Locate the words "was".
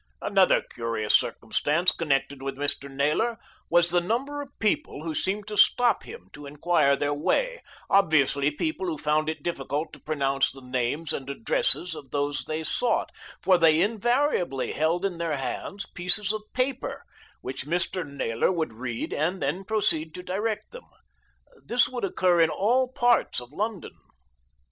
3.69-3.91